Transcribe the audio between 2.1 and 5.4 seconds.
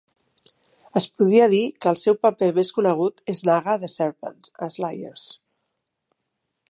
paper més conegut és Naga the Serpent a "Slayers".